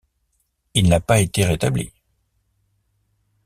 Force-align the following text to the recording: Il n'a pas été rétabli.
Il 0.73 0.89
n'a 0.89 0.99
pas 0.99 1.19
été 1.19 1.45
rétabli. 1.45 1.93